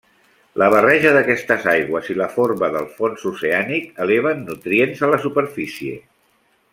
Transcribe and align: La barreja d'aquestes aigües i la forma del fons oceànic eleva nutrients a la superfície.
La 0.59 0.67
barreja 0.75 1.09
d'aquestes 1.17 1.67
aigües 1.73 2.09
i 2.15 2.17
la 2.23 2.29
forma 2.39 2.69
del 2.77 2.87
fons 3.01 3.27
oceànic 3.33 4.03
eleva 4.07 4.33
nutrients 4.43 5.05
a 5.09 5.15
la 5.15 5.21
superfície. 5.29 5.93